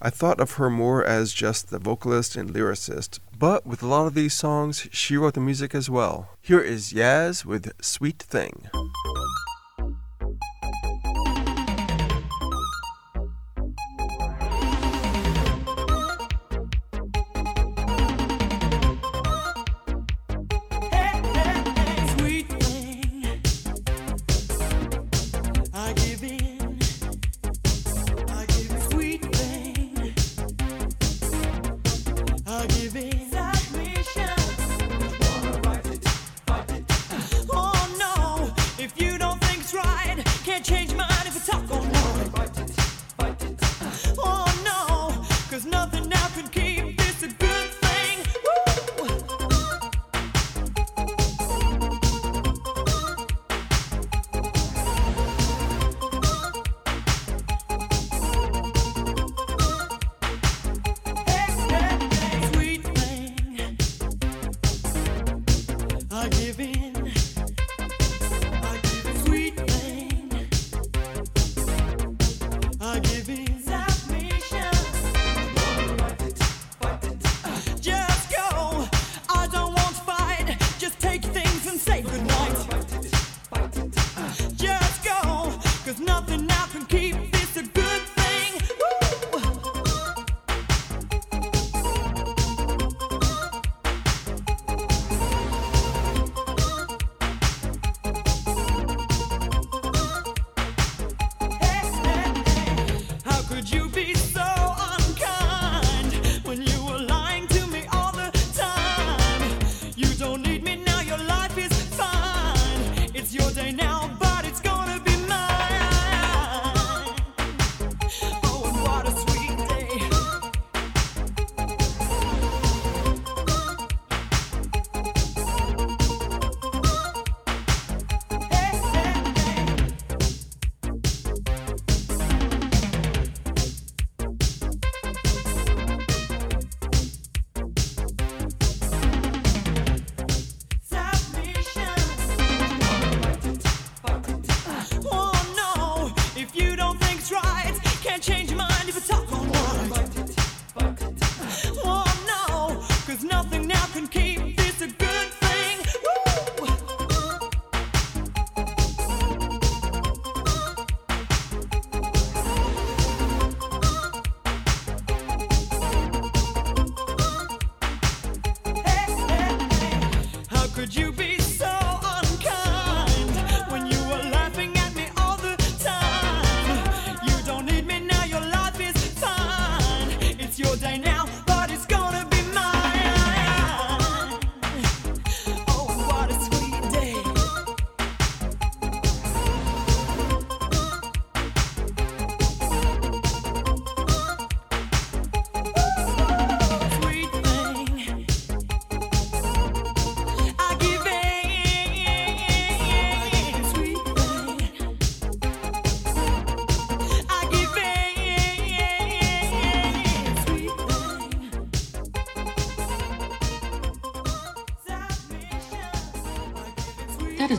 I 0.00 0.10
thought 0.10 0.40
of 0.40 0.52
her 0.52 0.70
more 0.70 1.04
as 1.04 1.32
just 1.32 1.70
the 1.70 1.80
vocalist 1.80 2.36
and 2.36 2.50
lyricist, 2.50 3.18
but 3.36 3.66
with 3.66 3.82
a 3.82 3.86
lot 3.86 4.06
of 4.06 4.14
these 4.14 4.34
songs, 4.34 4.86
she 4.92 5.16
wrote 5.16 5.34
the 5.34 5.40
music 5.40 5.74
as 5.74 5.90
well. 5.90 6.30
Here 6.40 6.60
is 6.60 6.92
Yaz 6.92 7.44
with 7.44 7.72
Sweet 7.80 8.18
Thing. 8.18 8.68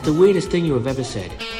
is 0.00 0.06
the 0.06 0.12
weirdest 0.12 0.50
thing 0.50 0.64
you 0.64 0.74
have 0.74 0.86
ever 0.86 1.04
said? 1.04 1.59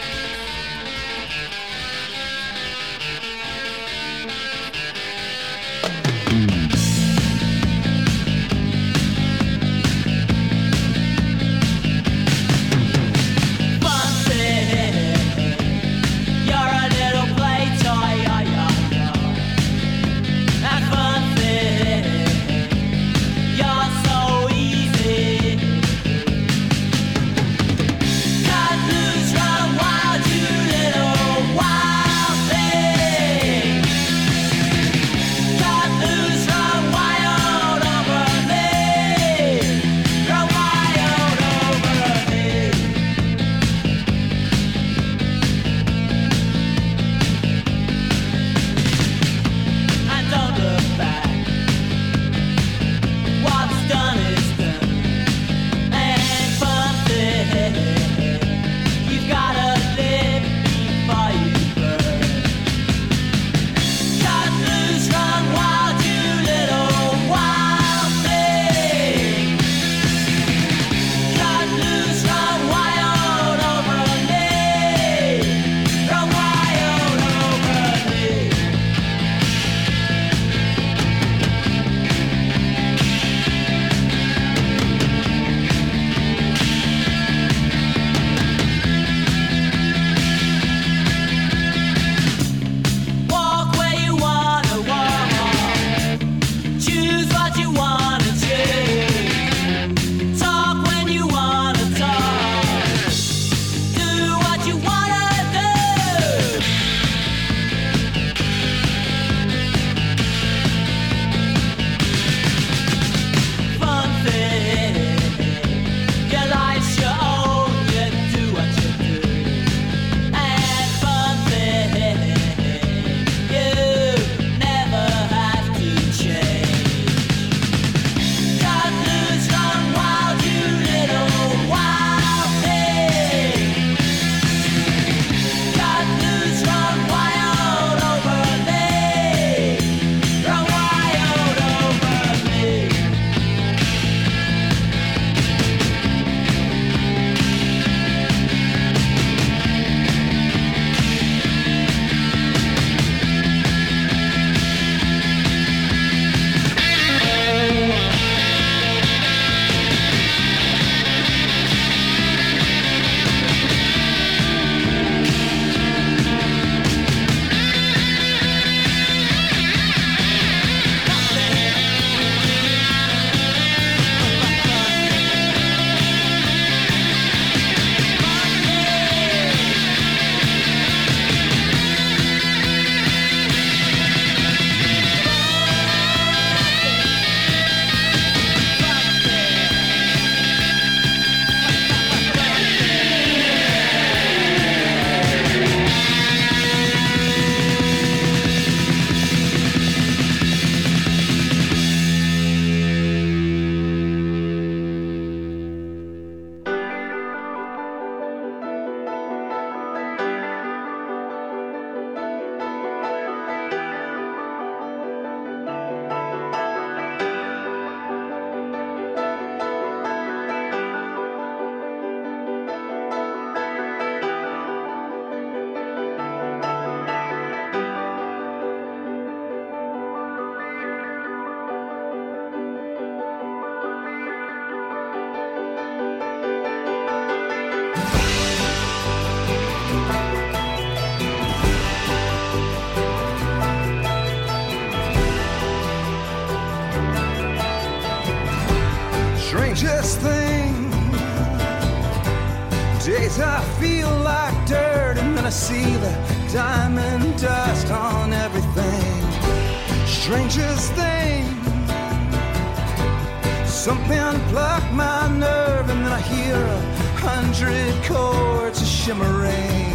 my 264.92 265.28
nerve, 265.28 265.88
and 265.90 266.04
then 266.04 266.12
I 266.12 266.20
hear 266.20 266.56
a 266.56 266.80
hundred 267.20 267.94
chords 268.04 268.86
shimmering. 268.86 269.90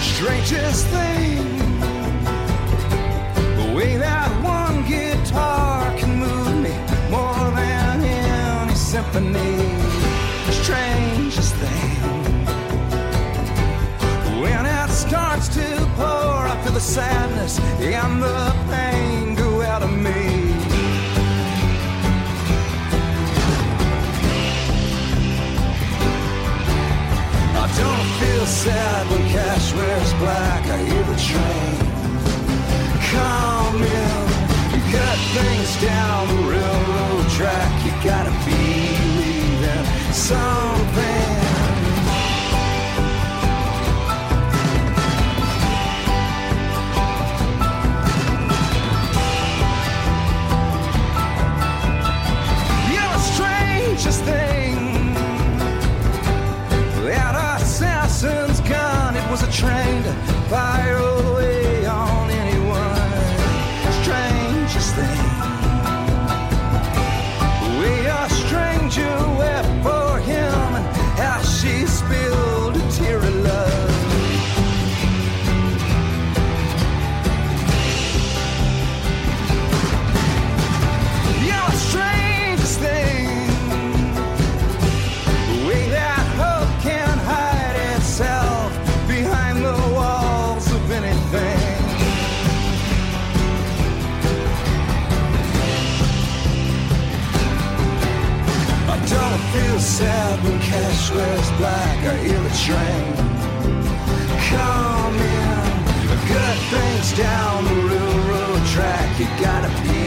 Strangest 0.00 0.86
thing. 0.86 1.29
the 16.80 16.86
sadness 16.86 17.58
and 17.80 18.22
the 18.22 18.56
pain 18.70 19.34
go 19.34 19.60
out 19.60 19.82
of 19.82 19.90
me. 19.90 20.22
I 27.62 27.66
don't 27.80 28.10
feel 28.20 28.46
sad 28.46 29.10
when 29.10 29.24
cash 29.28 29.74
wears 29.74 30.12
black. 30.14 30.62
I 30.66 30.78
hear 30.88 31.04
the 31.12 31.18
train 31.28 31.76
come 33.12 33.82
in. 33.82 34.26
You 34.72 34.80
cut 34.96 35.18
things 35.36 35.72
down 35.82 36.28
the 36.28 36.42
railroad 36.52 37.28
track. 37.36 37.72
You 37.84 37.92
gotta 38.10 38.34
be 38.46 38.60
leaving 39.18 39.86
something. 40.12 41.09
Strangest 54.00 54.24
thing. 54.24 55.14
That 57.04 57.60
assassin's 57.60 58.60
gun, 58.60 59.14
it 59.14 59.30
was 59.30 59.42
a 59.42 59.52
train 59.52 60.02
to 60.04 60.12
I 101.12 102.16
hear 102.22 102.38
the 102.38 102.54
train 102.64 103.14
come 104.48 105.14
in. 105.14 105.60
Good 106.28 106.58
things 106.70 107.18
down 107.18 107.64
the 107.64 107.74
railroad 107.74 108.66
track. 108.68 109.18
You 109.18 109.26
gotta 109.42 109.68
believe 109.82 109.99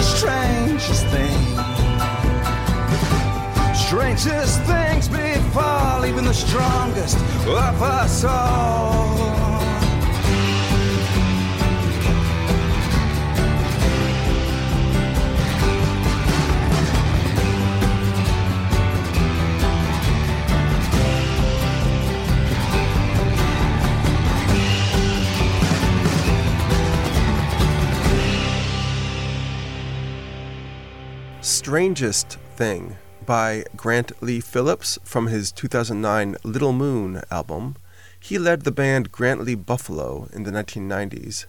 Strangest 0.00 1.06
thing, 1.06 1.58
strangest 3.74 4.60
things 4.62 5.08
befall 5.08 6.04
even 6.04 6.24
the 6.24 6.34
strongest 6.34 7.16
of 7.46 7.82
us 7.82 8.24
all. 8.24 9.47
Strangest 31.68 32.38
Thing 32.56 32.96
by 33.26 33.62
Grant 33.76 34.22
Lee 34.22 34.40
Phillips 34.40 34.98
from 35.04 35.26
his 35.26 35.52
2009 35.52 36.36
Little 36.42 36.72
Moon 36.72 37.20
album. 37.30 37.76
He 38.18 38.38
led 38.38 38.62
the 38.62 38.70
band 38.70 39.12
Grant 39.12 39.42
Lee 39.42 39.54
Buffalo 39.54 40.30
in 40.32 40.44
the 40.44 40.50
1990s. 40.50 41.44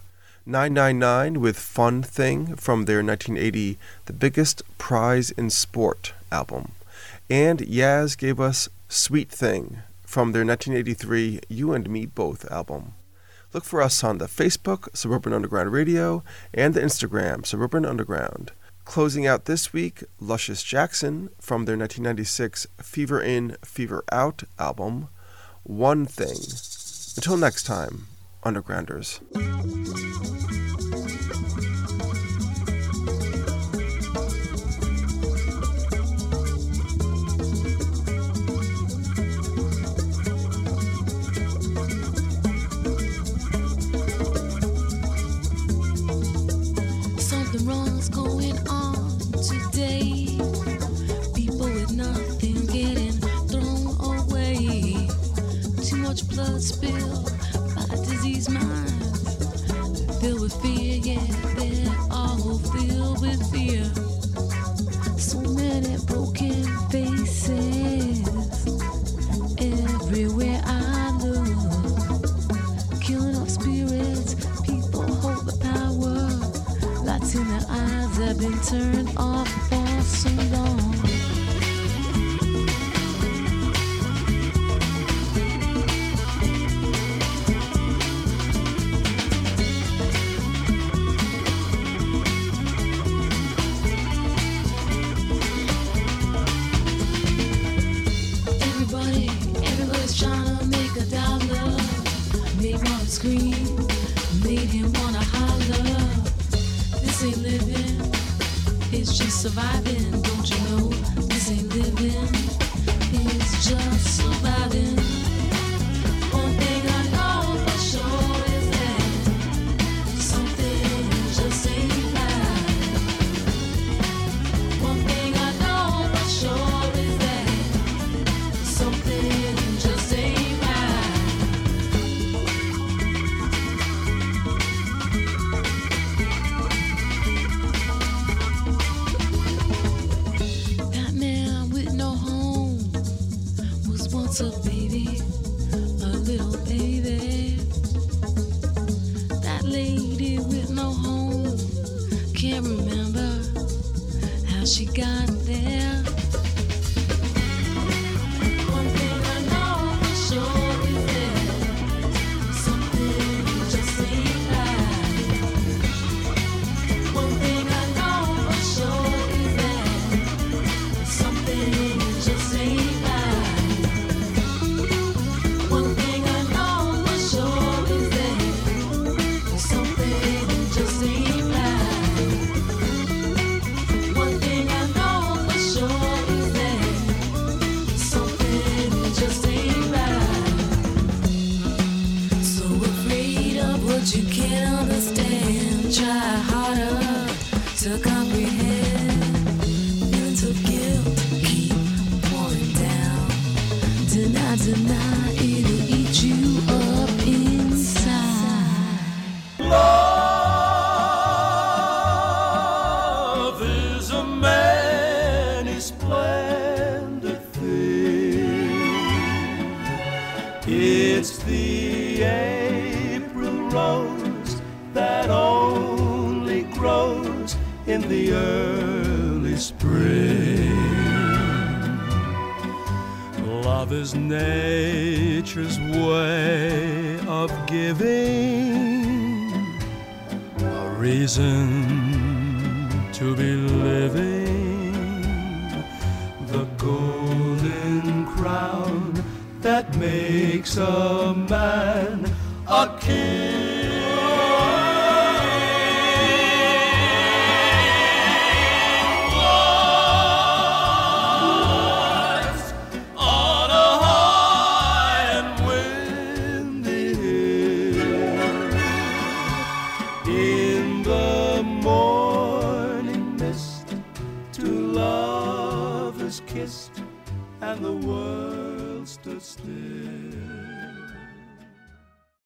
999 0.45 1.39
with 1.39 1.57
Fun 1.57 2.03
Thing 2.03 2.57
from 2.57 2.83
their 2.83 3.01
1980 3.01 3.77
The 4.07 4.11
Biggest 4.11 4.61
Prize 4.77 5.31
in 5.31 5.49
Sport 5.49 6.11
album. 6.33 6.73
And 7.29 7.59
Yaz 7.59 8.17
gave 8.17 8.41
us 8.41 8.67
Sweet 8.89 9.29
Thing 9.29 9.77
from 10.05 10.33
their 10.33 10.43
1983 10.43 11.39
You 11.47 11.71
and 11.71 11.89
Me 11.89 12.05
Both 12.05 12.43
album. 12.51 12.93
Look 13.53 13.63
for 13.63 13.81
us 13.81 14.03
on 14.03 14.17
the 14.17 14.25
Facebook, 14.25 14.93
Suburban 14.93 15.31
Underground 15.31 15.71
Radio, 15.71 16.25
and 16.53 16.73
the 16.73 16.81
Instagram, 16.81 17.45
Suburban 17.45 17.85
Underground. 17.85 18.51
Closing 18.89 19.27
out 19.27 19.45
this 19.45 19.71
week, 19.71 20.03
Luscious 20.19 20.63
Jackson 20.63 21.29
from 21.39 21.65
their 21.65 21.77
1996 21.77 22.65
Fever 22.81 23.21
In, 23.21 23.55
Fever 23.63 24.03
Out 24.11 24.41
album, 24.57 25.09
One 25.61 26.07
Thing. 26.07 26.35
Until 27.15 27.37
next 27.37 27.65
time, 27.67 28.07
Undergrounders. 28.43 29.19
Blood 56.39 56.61
spilled 56.61 57.31
by 57.75 57.95
diseased 58.05 58.51
minds. 58.51 58.88